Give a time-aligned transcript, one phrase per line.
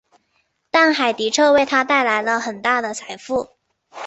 [0.71, 3.51] 但海迪彻为他带来了很大的财富。